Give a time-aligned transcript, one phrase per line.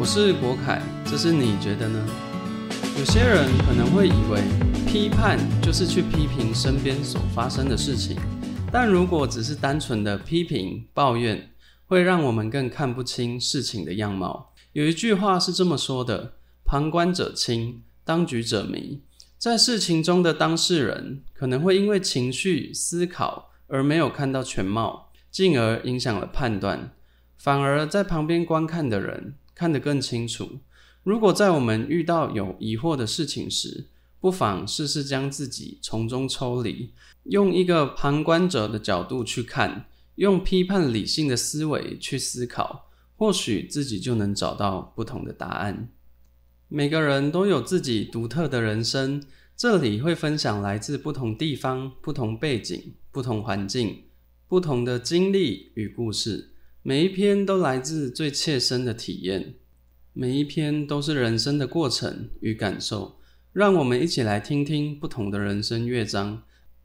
[0.00, 2.02] 我是国凯，这是你觉得呢？
[2.98, 4.40] 有些人可能会以为
[4.86, 8.16] 批判就是去批评身边所发生的事情，
[8.72, 11.50] 但如果只是单纯的批评抱怨，
[11.84, 14.54] 会让我们更看不清事情的样貌。
[14.72, 16.32] 有一句话是这么说的
[16.64, 19.02] ：“旁观者清，当局者迷。”
[19.36, 26.92] 在事情中的当事人可能会因为情绪思考而没有看到全貌，进而影响了判断。
[27.36, 30.48] 反而在旁边观看的人看得更清楚。
[31.02, 33.88] 如果在我们遇到有疑惑的事情时，
[34.18, 42.88] 不妨试试将自己从中抽离，用一个旁观者的角度去看，用批判理性的思维去思考，
[43.18, 45.90] 或许自己就能找到不同的答案。
[46.68, 49.22] 每个人都有自己独特的人生，
[49.54, 54.04] 这里会分享来自不同地方、不同背景、不同环境、
[54.48, 56.46] 不同的经历与故事。
[56.82, 59.54] 每一篇都来自最切身的体验，
[60.14, 63.18] 每一篇都是人生的过程与感受。
[63.52, 66.42] 让我们一起来听听不同的人生乐章。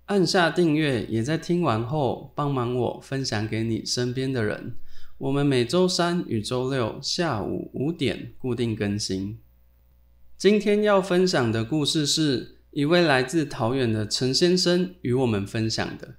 [0.07, 4.75] 按下订阅，也在听完后帮忙我分享给你身边的人。
[5.17, 9.39] 我们每周三与周六下午五点固定更新。
[10.37, 16.15] 今天要分享的故事是一位来自桃园的陈先生与我们分享的。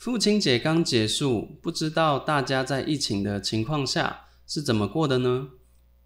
[0.00, 5.50] 父亲节刚结束，不知道大家在疫情的情况下是怎么过的呢？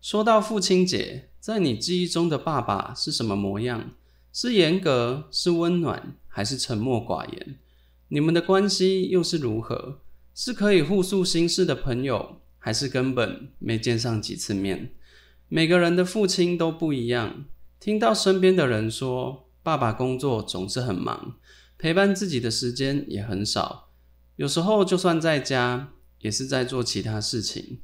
[0.01, 3.93] 说到父亲节，在你记忆中的爸爸是什么模样？
[4.33, 7.61] 是严格，是温暖，还是沉默寡言？
[8.09, 10.01] 你们的关系又是如何？
[10.35, 14.91] 是可以互诉心事的朋友，还是根本没见上几次面？
[15.47, 17.45] 每个人的父亲都不一样。
[17.79, 21.37] 听到身边的人说，爸爸工作总是很忙，
[21.79, 23.91] 陪伴自己的时间也很少。
[24.37, 27.81] 有时候就算在家，也是在做其他事情，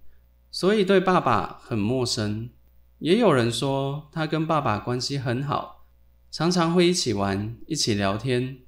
[0.51, 2.51] 所以对爸爸很陌生。
[2.99, 5.87] 也有人说他跟爸爸关系很好，
[6.31, 8.59] 常常会一起玩、一起聊天，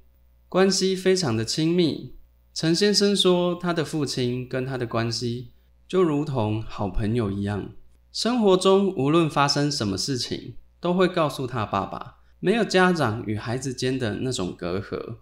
[0.49, 2.15] 关系非常的亲密。
[2.53, 5.51] 陈先生说，他的父亲跟他的关系
[5.87, 7.71] 就如同好朋友一样，
[8.11, 15.15] 生活中无论发生什么事情，都会告诉他爸爸，没有家长与孩子间的那种隔阂，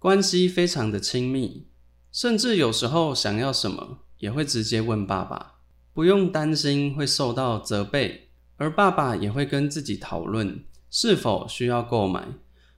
[0.00, 1.68] 关系非常的亲密。
[2.10, 5.60] 甚至有时候想要什么，也会直接问爸爸，
[5.92, 12.26] 不用担心会受到责备，而爸爸也会跟自己讨论是否需要购买。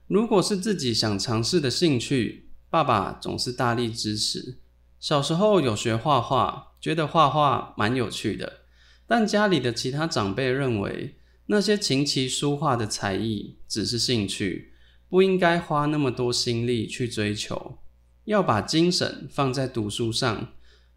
[0.05, 4.59] 如果是自己想尝试的兴趣，爸爸总是大力支持。
[4.99, 8.59] 小时候有学画画，觉得画画蛮有趣的，
[9.07, 11.16] 但家里的其他长辈认为
[11.47, 14.73] 那些琴棋书画的才艺只是兴趣，
[15.09, 17.77] 不应该花那么多心力去追求。
[18.25, 20.49] 要把精神放在读书上，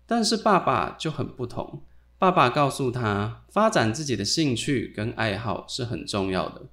[0.07, 1.85] 但是爸爸就很不同。
[2.19, 6.67] 爸爸告诉他，发展自己的兴趣跟爱好是很重要的。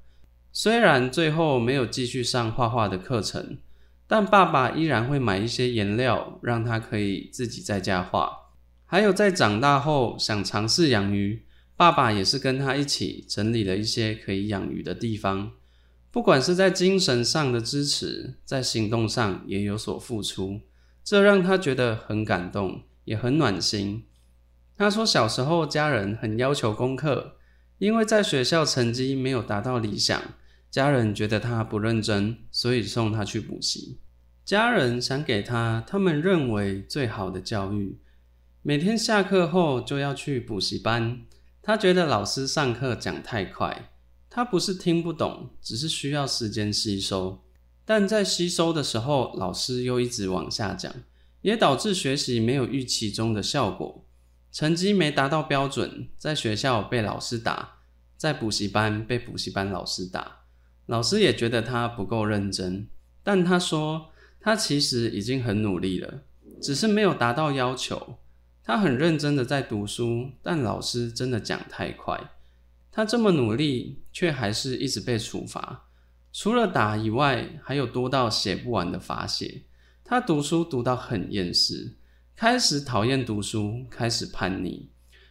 [0.51, 3.59] 虽然最后没有继续上画画的课程，
[4.07, 8.31] 但爸爸依然会买一些颜料，让他可以自己在家画。
[8.87, 11.45] 还有在长大后想尝试养鱼，
[11.77, 15.51] 爸爸也是跟他一起整理了一些可以养鱼的地方。
[16.09, 20.61] 不管是在精神上的支持，在行动上也有所付出，
[21.03, 24.05] 这让他觉得很感动，也很暖心。
[24.75, 27.35] 他说，小时候家人很要求功课，
[27.77, 30.19] 因为在学校成绩没有达到理想，
[30.71, 33.99] 家人觉得他不认真，所以送他去补习。
[34.43, 37.99] 家人想给他他们认为最好的教育，
[38.63, 41.21] 每天下课后就要去补习班。
[41.67, 43.89] 他觉得老师上课讲太快。
[44.29, 47.43] 他不是听不懂，只是需要时间吸收。
[47.83, 50.89] 但在吸收的时候，老师又一直往下讲，
[51.41, 54.05] 也导致学习没有预期中的效果，
[54.49, 57.79] 成绩没达到标准，在学校被老师打，
[58.15, 60.43] 在补习班被补习班老师打，
[60.85, 62.87] 老师也觉得他不够认真。
[63.21, 66.21] 但他说，他其实已经很努力了，
[66.61, 68.19] 只是没有达到要求。
[68.67, 72.19] 他很认真的在读书，但老师真的讲太快。
[72.91, 75.85] 他这么努力，却还是一直被处罚。
[76.33, 79.61] 除了打以外，还有多到写不完的罚写。
[80.03, 81.93] 他读书读到很厌世，
[82.35, 84.89] 开始讨厌读书，开始叛逆。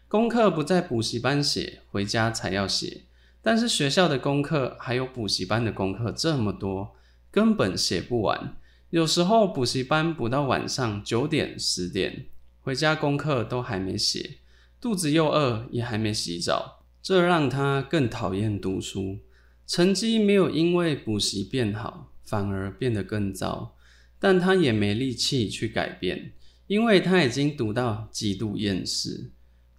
[0.08, 3.02] 功课不在补习班写，回家才要写。
[3.42, 6.96] 但是学校的功课还有补习班的功课这么多，
[7.30, 8.56] 根本写不完。
[8.88, 12.28] 有时候补习班补到晚上九点、十点，
[12.66, 14.38] 回家功课都还没写，
[14.80, 16.82] 肚子又饿，也还没洗澡。
[17.00, 19.20] 这让他更讨厌读书，
[19.68, 23.76] 成绩没有因为补习变好，反而变得更糟。
[24.18, 26.32] 但他也没力气去改变，
[26.66, 29.30] 因为他已经读到极度厌世。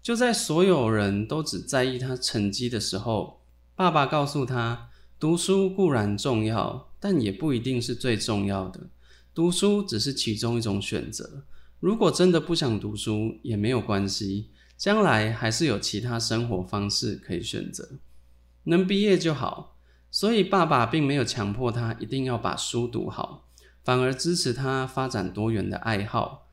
[0.01, 3.41] 就在所有人都只在意他成绩的时候，
[3.75, 4.87] 爸爸告诉他，
[5.19, 8.87] 读书固然重要，但也不一定是最重要的。
[9.33, 11.43] 读书只是其中一种选择。
[11.79, 17.87] 如果真的不想读书，也没有关系，将来还是有其他生活方式可以选择。
[18.63, 19.75] 能毕业就好。
[20.09, 23.45] 所以爸爸并没有强迫他一定要把书读好，
[23.83, 26.47] 反而支持他发展多元的爱好。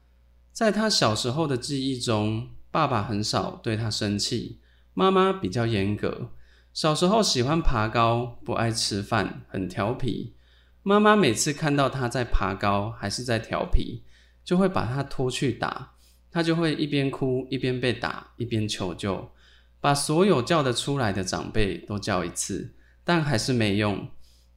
[0.52, 4.58] 在他小时候的记忆中，爸爸很少对他生气，
[4.92, 6.32] 妈妈比较严格。
[6.72, 10.34] 小时候喜欢爬高，不爱吃饭，很调皮。
[10.82, 14.02] 妈妈每次看到他在爬高还是在调皮，
[14.44, 15.92] 就会把他拖去打，
[16.30, 19.30] 他就会一边哭一边被打，一边求救，
[19.80, 24.08] 把所有叫得出来的长辈都叫一次，但还是没用。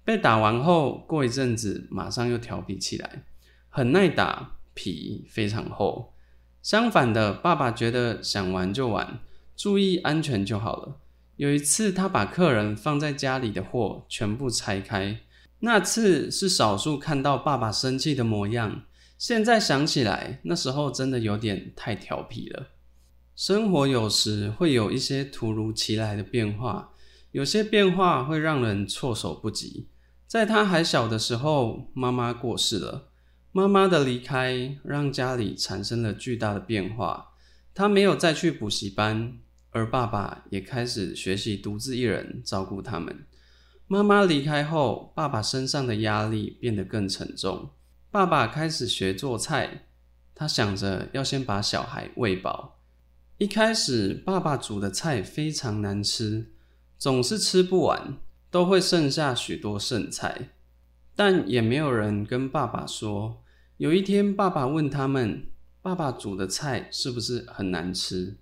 [0.04, 3.24] 被打完后，过一阵子马上又调皮起来，
[3.70, 6.14] 很耐打，皮非常厚。
[6.62, 9.20] 相反的，爸爸觉得想玩就玩，
[9.56, 11.00] 注意安全就好了。
[11.36, 15.20] 有一次，他把客人放在家里的货全部拆开。
[15.60, 18.84] 那次是少数看到爸爸生气的模样。
[19.18, 22.68] 现在想起来，那时候真的有点太调皮了。
[23.36, 26.92] 生活有时会有一些突如其来的变化，
[27.32, 29.88] 有些变化会让人措手不及。
[30.28, 33.10] 在他还小的时候，妈妈过世了。
[33.52, 37.30] 妈妈的离开让家里产生了巨大的变化。
[37.74, 39.40] 他没有再去补习班，
[39.72, 43.26] 而爸爸也开始学习独自一人照顾他们。
[43.88, 47.70] 妈妈离开后，爸爸身上的压力变得更沉重。
[48.18, 49.84] 爸爸开始学做菜，
[50.34, 52.80] 他想着要先把小孩喂饱。
[53.38, 56.52] 一开始，爸爸煮的菜非常难吃，
[56.98, 58.18] 总是吃不完，
[58.50, 60.50] 都会剩下许多剩菜。
[61.16, 63.44] 但也没有人跟爸爸说。
[63.78, 65.46] 有一天，爸爸问他们
[65.84, 68.38] ：“爸爸煮的菜是不是很难吃？”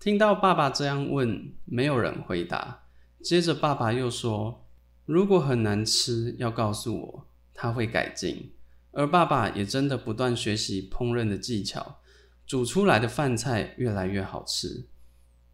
[0.00, 2.80] 听到爸爸这样问，没有人回答。
[3.22, 4.66] 接着，爸爸又说。
[5.06, 8.50] 如果很难吃，要告诉我，他会改进。
[8.92, 12.00] 而爸爸也真的不断学习烹饪的技巧，
[12.46, 14.86] 煮出来的饭菜越来越好吃。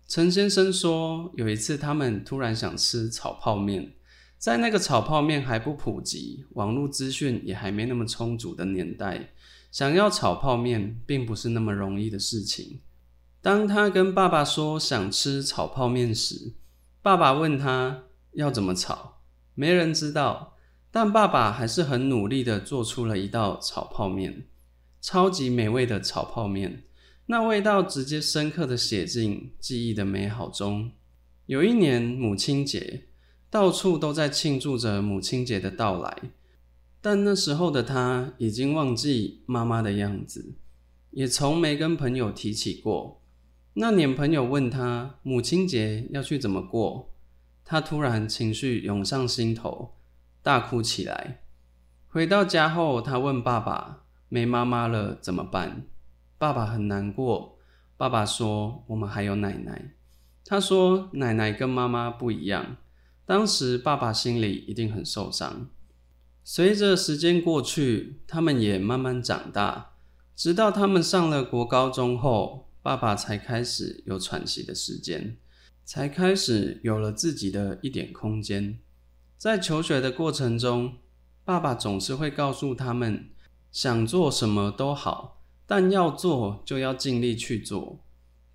[0.08, 3.92] 陈先生说，有一次他们突然想吃炒泡面，
[4.38, 9.30] 在那个炒泡面还不普及、网络资讯也还没那么充足的年代，
[9.72, 12.80] 想要炒泡面并不是那么容易的事情。
[13.42, 16.54] 当他跟爸爸说想吃炒泡面时，
[17.02, 19.20] 爸爸问他要怎么炒。
[19.54, 20.55] 没人知道，
[20.90, 24.46] 但爸爸还是很努力的做出了一道炒泡面，
[25.00, 26.84] 超级美味的炒泡面。
[27.26, 30.92] 那味道直接深刻的写进记忆的美好中。
[31.46, 33.06] 有一年母亲节，
[33.50, 36.30] 到处都在庆祝着母亲节的到来，
[37.00, 40.54] 但那时候的他已经忘记妈妈的样子，
[41.10, 43.20] 也从没跟朋友提起过。
[43.74, 47.12] 那年朋友问他母亲节要去怎么过。
[47.68, 49.95] 他突然情绪涌上心头，
[50.46, 51.42] 大哭起来。
[52.06, 55.88] 回到家后，他问爸爸：“没妈妈了怎么办？”
[56.38, 57.58] 爸爸很难过。
[57.96, 59.96] 爸爸说：“我们还有奶奶。”
[60.46, 62.76] 他说：“奶奶跟妈妈不一样。”
[63.26, 65.68] 当时爸爸心里一定很受伤。
[66.44, 69.94] 随着时间过去，他们也慢慢长大，
[70.36, 75.36] 直到他们上了国高中后，爸爸才开始有喘息的时间。
[75.84, 78.78] 才开始有了自己的一点空间。
[79.38, 80.94] 在求学的过程中，
[81.44, 83.28] 爸爸总是会告诉他们，
[83.70, 88.00] 想做什么都好，但要做就要尽力去做，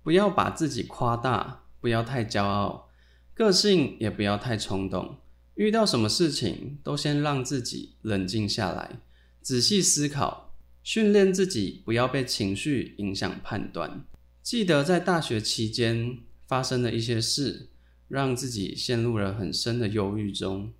[0.02, 2.88] 不要把自己夸大，不要太骄傲，
[3.34, 5.16] 个性也不要太冲动。
[5.54, 9.00] 遇到什么事情都先让自己冷静下来，
[9.40, 14.04] 仔细思考，训练自己不要被情绪影响判断。
[14.42, 16.18] 记得在大学期间。
[16.44, 17.70] 发生的一些事，
[18.12, 20.70] 让自己陷入了很深的忧郁中。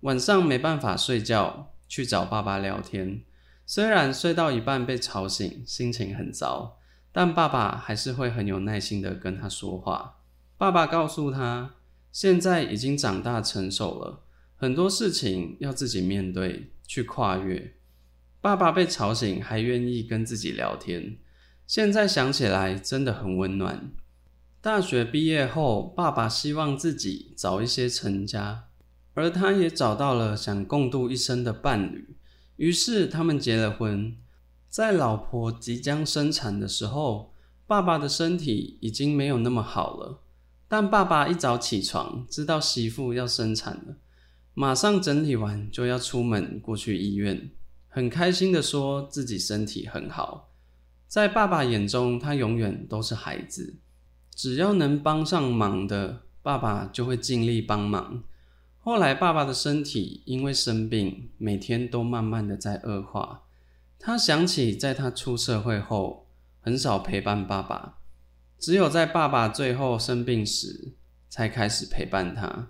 [0.00, 3.20] 晚上没办法睡觉，去找爸爸聊天。
[3.66, 6.78] 虽然睡到一半被吵醒，心情很糟，
[7.12, 10.20] 但爸爸还是会很有耐心的跟他说话。
[10.56, 11.74] 爸爸告诉他，
[12.10, 14.22] 现在已经长大成熟了，
[14.56, 17.74] 很多事情要自己面对，去跨越。
[18.40, 21.18] 爸爸被吵醒还愿意跟自己聊天，
[21.66, 23.90] 现在想起来真的很温暖。
[24.68, 28.64] 大学毕业后，爸爸希望自己早一些成家，
[29.14, 32.14] 而他也找到了想共度一生的伴侣。
[32.56, 34.14] 于是他们结了婚。
[34.68, 37.32] 在老婆即将生产的时候，
[37.66, 40.20] 爸爸的身体已经没有那么好了。
[40.68, 43.96] 但爸爸一早起床，知道媳妇要生产了，
[44.52, 47.50] 马上整理完就要出门过去医院，
[47.88, 50.50] 很开心的说自己身体很好。
[51.06, 53.78] 在爸爸眼中，他永远都是孩子。
[54.38, 58.22] 只要能帮上忙的，爸爸就会尽力帮忙。
[58.78, 63.42] 后来，爸爸的身体因为生病，每天都慢慢的在恶化。
[63.98, 66.28] 他想起，在他出社会后，
[66.60, 67.96] 很少陪伴爸爸，
[68.60, 70.92] 只有在爸爸最后生病时，
[71.28, 72.68] 才开始陪伴他。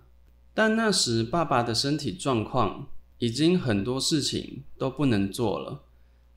[0.55, 2.87] 但那时，爸爸的身体状况
[3.19, 5.83] 已经很多事情都不能做了。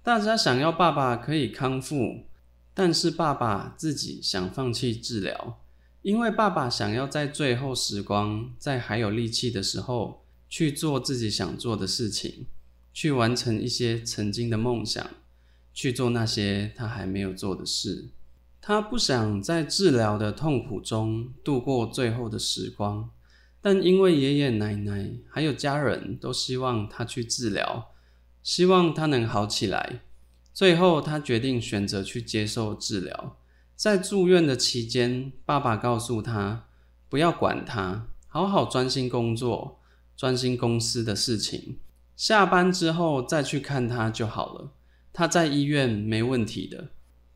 [0.04, 2.26] 大家想要爸爸可以康复，
[2.74, 5.60] 但是爸爸自己想放弃治疗。
[6.02, 12.48] 因为爸爸想要在最后时光，在还有力气的时候，去做自己想做的事情，
[12.92, 15.08] 去完成一些曾经的梦想，
[15.74, 18.10] 去做那些他还没有做的事。
[18.60, 23.10] 他不想在治疗的痛苦中度过最后的时光，
[23.62, 27.92] 但因为爷爷奶奶还有家人都希望他去治疗，
[28.42, 30.02] 希望他能好起来，
[30.54, 33.38] 最后他决定选择去接受治疗。
[33.76, 36.66] 在住院的期间，爸爸告诉他
[37.10, 39.80] 不要管他，好好专心工作，
[40.16, 41.80] 专心公司的事情。
[42.16, 44.74] 下班之后再去看他就好了。
[45.12, 46.90] 他在医院没问题的。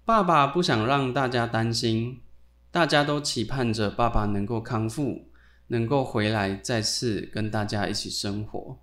[0.05, 2.21] 爸爸不想让大家担心，
[2.69, 5.29] 大家都期盼着爸爸能够康复，
[5.67, 8.77] 能够回来再次跟大家一起生活。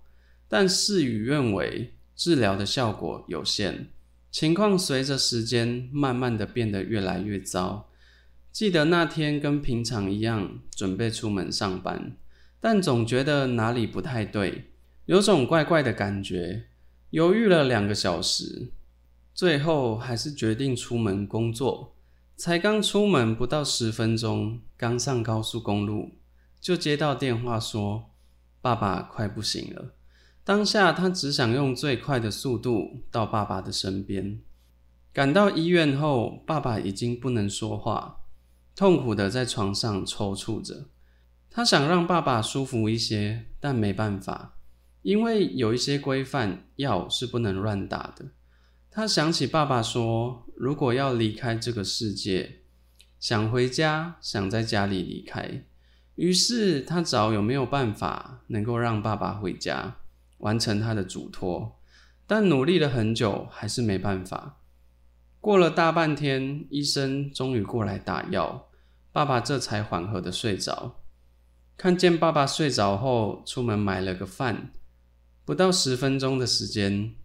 [0.49, 3.92] 但事与愿违，治疗的效果有限。
[4.33, 7.87] 情况随着时间慢慢的变得越来越糟。
[8.51, 12.17] 记得那天跟平常一样准备出门上班，
[12.59, 14.71] 但总觉得哪里不太对，
[15.05, 16.63] 有种怪怪的感觉。
[17.11, 18.71] 犹豫了两个小时，
[19.35, 21.95] 最后还是决定出门工作。
[22.35, 26.13] 才刚出门不到十分钟，刚上高速公路，
[26.59, 28.09] 就接到电话说
[28.61, 29.93] 爸爸快不行了。
[30.45, 34.41] 当下，他只想用最快的速度到爸爸的身边。
[35.13, 38.21] 赶到医院后，爸爸已经不能说话，
[38.75, 40.87] 痛苦的在床上抽搐着。
[41.49, 44.57] 他想让爸爸舒服一些，但没办法，
[45.03, 48.31] 因为有一些规范，药是不能乱打的。
[48.91, 52.63] 他想起爸爸说，如果要离开这个世界，
[53.19, 55.63] 想回家，想在家里离开。
[56.15, 59.97] 于是他找有没有办法能够让爸爸回家。
[60.43, 61.79] 完成他的嘱托，
[62.27, 64.59] 但努力了很久还是没办法。
[65.39, 68.69] 过了大半天，医生终于过来打药，
[69.11, 70.99] 爸爸这才缓和的睡着。
[71.77, 74.71] 看见爸爸睡着后，出门买了个饭，
[75.45, 77.15] 不到十分钟的时间，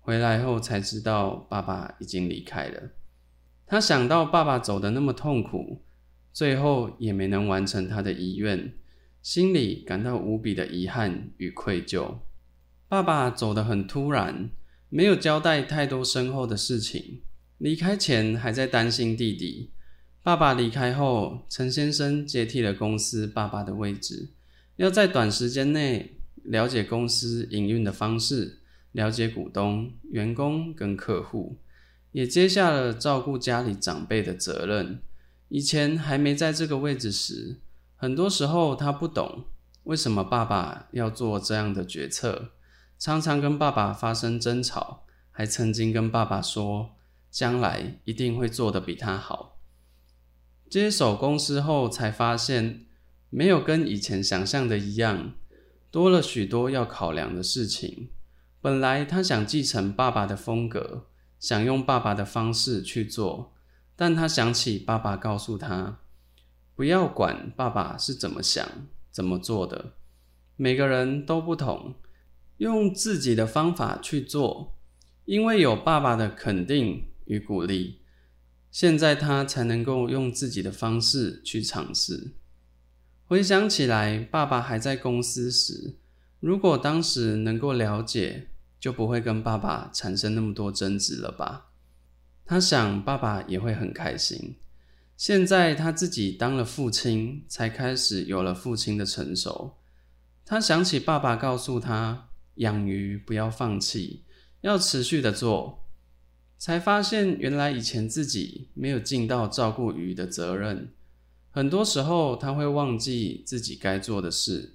[0.00, 2.90] 回来后才知道爸爸已经离开了。
[3.66, 5.82] 他想到爸爸走的那么痛苦，
[6.32, 8.74] 最后也没能完成他的遗愿，
[9.22, 12.16] 心里感到无比的遗憾与愧疚。
[12.92, 14.50] 爸爸走得很突然，
[14.90, 17.22] 没有交代太多身后的事情。
[17.56, 19.70] 离开前还在担心弟弟。
[20.22, 24.28] 爸爸离开后，陈先生接替了公司爸爸的位置，
[24.76, 28.58] 要在短时间内了解公司营运的方式，
[28.92, 31.56] 了解股东、员工跟客户，
[32.10, 35.00] 也接下了照顾家里长辈的责任。
[35.48, 37.56] 以前还没在这个位置时，
[37.96, 39.46] 很多时候他不懂
[39.84, 42.50] 为什么爸爸要做这样的决策。
[43.02, 46.94] 常常跟爸爸发生争吵，还曾经跟爸爸说，
[47.32, 49.58] 将来一定会做得比他好。
[50.70, 52.86] 接手公司后，才发现
[53.28, 55.32] 没有跟以前想象的一样，
[55.90, 58.10] 多了许多要考量的事情。
[58.60, 61.08] 本来他想继承爸爸的风格，
[61.40, 63.52] 想用爸爸的方式去做，
[63.96, 65.98] 但他想起爸爸告诉他，
[66.76, 68.64] 不要管爸爸是怎么想、
[69.10, 69.94] 怎么做的，
[70.54, 71.96] 每个人都不同。
[72.58, 74.76] 用自己的方法去做，
[75.24, 78.00] 因为有爸爸的肯定与鼓励，
[78.70, 82.32] 现在他才能够用自己的方式去尝试。
[83.26, 85.96] 回想起来，爸爸还在公司时，
[86.38, 91.70] 如果当时能够了解，就不会跟爸爸产生那么多争执了吧？
[92.44, 94.56] 他想，爸爸也会很开心。
[95.16, 99.78] 现在他自己当了父亲，才开始有了父亲的成熟。
[100.44, 102.28] 他想起爸爸告诉他。
[102.56, 104.22] 养鱼不要放弃，
[104.60, 105.84] 要持续的做，
[106.58, 110.92] 才发现原来以前自己没有尽到照顾鱼的责任。
[111.50, 114.74] 很多时候他会忘记自己该做的事，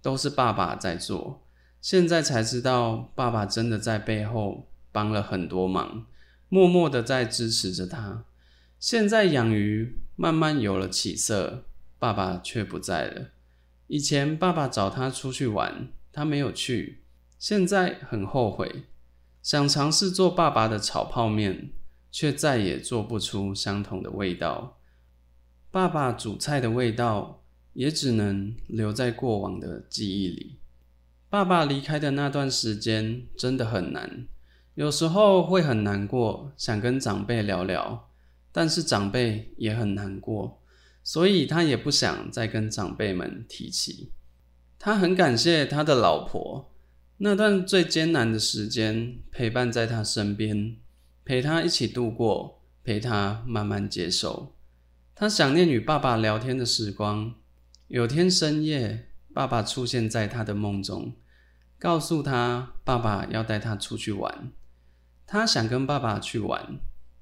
[0.00, 1.42] 都是爸爸在做。
[1.80, 6.06] 现在才知道，爸爸真的在背后帮了很多忙，
[6.48, 8.24] 默默的在支持着他。
[8.78, 11.64] 现在养鱼慢慢有了起色，
[11.98, 13.28] 爸爸却不在了。
[13.86, 17.02] 以前爸爸找他出去玩，他没有去。
[17.38, 18.84] 现在很后悔，
[19.42, 21.70] 想尝试做爸爸的炒泡面，
[22.10, 24.78] 却再也做不出相同的味道。
[25.70, 27.42] 爸爸煮菜的味道
[27.74, 30.58] 也只能留在过往的记忆里。
[31.28, 34.26] 爸爸离开的那段时间真的很难，
[34.74, 38.08] 有时候会很难过，想跟长辈聊聊，
[38.50, 40.62] 但是长辈也很难过，
[41.02, 44.12] 所以他也不想再跟长辈们提起。
[44.78, 46.72] 他很感谢他的老婆。
[47.18, 50.76] 那段最艰难的时间，陪伴在他身边，
[51.24, 54.54] 陪他一起度过，陪他慢慢接受。
[55.14, 57.34] 他想念与爸爸聊天的时光。
[57.88, 61.14] 有天深夜，爸爸出现在他的梦中，
[61.78, 64.52] 告诉他爸爸要带他出去玩。
[65.26, 66.78] 他想跟爸爸去玩，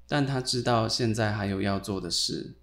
[0.09, 2.55] 但他知道现在还有要做的事，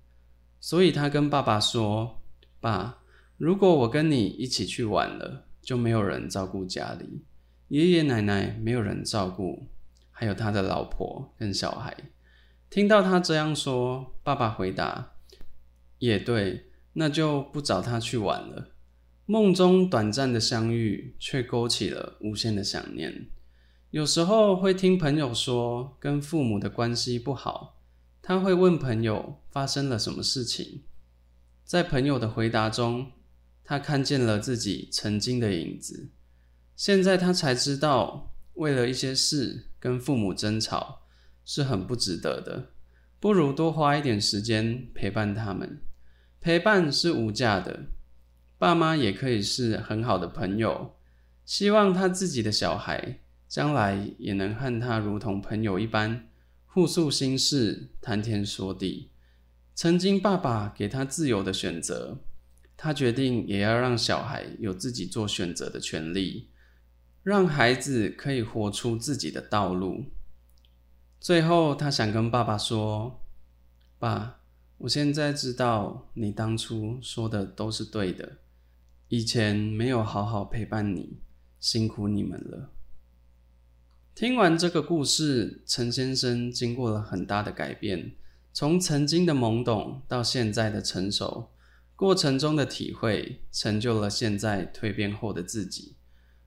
[0.60, 2.20] 所以他跟爸爸说
[2.60, 2.98] ：“爸，
[3.38, 7.22] 如果我跟你一起去玩了。”就没有人照顾家里，
[7.68, 9.68] 爷爷奶奶没有人照顾，
[10.10, 11.96] 还有他的老婆跟小孩。
[12.68, 15.12] 听到他这样说，爸爸回答
[15.98, 18.70] ：“也对，那就不找他去玩了。”
[19.24, 23.28] 梦中短暂的相遇，却勾起了无限的想念。
[23.90, 27.80] 有时候会听朋友说跟父母的关系不好，
[28.20, 30.82] 他会问朋友发生了什么事情，
[31.64, 33.12] 在朋友的回答中。
[33.64, 36.10] 他看见了自己曾经的影子，
[36.76, 41.02] 现在他才知道，为了一些事跟父母争吵
[41.44, 42.72] 是很不值得的，
[43.20, 45.80] 不如多花一点时间陪伴他们。
[46.40, 47.86] 陪伴是无价的，
[48.58, 50.96] 爸妈也可以是很好的朋友。
[51.44, 56.28] 希望他自己的小孩将来也能和他如同朋友一般，
[56.66, 59.10] 互诉心事，谈天说地。
[59.74, 62.18] 曾经爸爸给他自由的选择。
[62.84, 66.48] 他决定也要让小孩有自己做选择的权利，
[67.22, 70.06] 让孩子可以活出自己的道路。
[71.20, 73.22] 最后，他想跟爸爸说
[74.00, 74.40] ：“爸，
[74.78, 78.38] 我现在知道你当初说的都是对的，
[79.06, 81.20] 以前没有好好陪伴你，
[81.60, 82.72] 辛苦你们了。”
[84.12, 88.16] 听完这个故事，陈先生经过了很大的改变，
[88.52, 91.51] 从曾经的懵懂到现在的成熟。
[92.02, 95.94] 过程中的体会，成就了现在蜕变后的自己。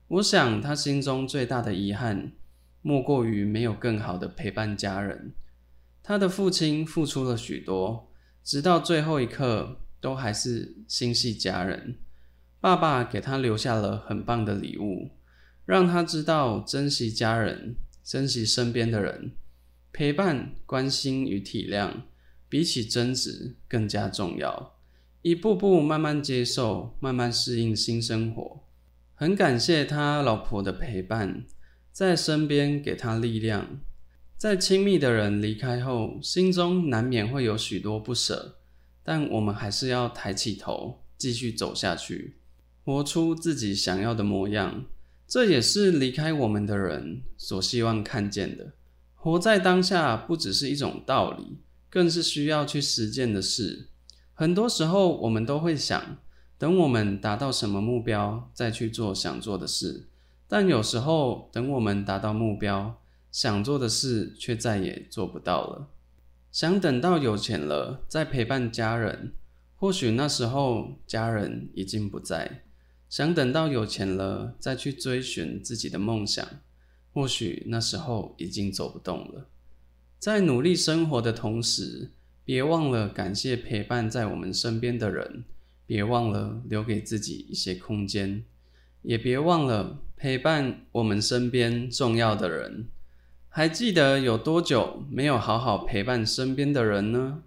[0.06, 2.32] 我想，他心中最大的遗憾，
[2.82, 5.32] 莫过于没有更好的陪伴家人。
[6.02, 8.12] 他的父亲付出了许多，
[8.44, 11.96] 直到最后一刻，都还是心系家人。
[12.60, 15.12] 爸爸给他留下了很棒的礼物，
[15.64, 19.32] 让他知道珍惜家人，珍惜身边的人，
[19.90, 22.02] 陪伴、关心与体谅，
[22.46, 24.75] 比起争执更加重要。
[25.26, 28.60] 一步步慢慢接受，慢慢适应新生活。
[29.12, 31.44] 很感谢他老婆的陪伴，
[31.90, 33.80] 在身边给他力量。
[34.36, 38.58] 在亲密的人离开后，心中难免会有许多不舍，
[39.02, 42.36] 但我们还是要抬起头，继续走下去，
[42.84, 44.86] 活出自己想要的模样。
[45.26, 48.74] 这也是离开我们的人所希望看见的。
[49.16, 51.58] 活在当下，不只是一种道理，
[51.90, 53.88] 更是需要去实践的事。
[54.38, 56.18] 很多时候，我们都会想，
[56.58, 60.08] 等我们达到什么目标，再去做想做的事。
[60.46, 63.00] 但有时候，等我们达到目标，
[63.32, 65.88] 想做的事却再也做不到了。
[66.52, 69.32] 想等到有钱了，再陪伴家人，
[69.74, 72.62] 或许那时候家人已经不在。
[73.08, 76.46] 想等到有钱了，再去追寻自己的梦想，
[77.14, 79.48] 或许那时候已经走不动了。
[80.18, 82.12] 在努力生活的同时，
[82.46, 85.42] 别忘了感谢陪伴在我们身边的人，
[85.84, 88.44] 别忘了留给自己一些空间，
[89.02, 92.86] 也别忘了陪伴我们身边重要的人。
[93.48, 97.42] 还记得有多久没有好好陪伴身边的人呢？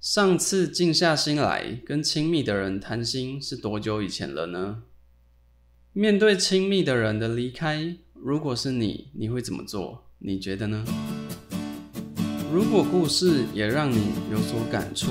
[0.00, 4.84] 上次静下心来跟亲密的人谈心是多久以前了呢？
[5.92, 10.06] 面对亲密的人的离开，如果是你，你会怎么做？
[10.20, 10.86] 你觉得呢？
[12.50, 15.10] 如果故事也让你有所感触，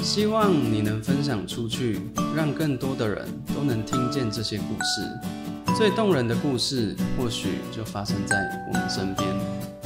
[0.00, 2.00] 希望你能分享出去，
[2.36, 5.74] 让更多的人都能听见这些故事。
[5.76, 8.36] 最动人的故事，或许就发生在
[8.68, 9.28] 我们身边。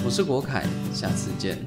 [0.04, 1.58] 我是国凯，下次见。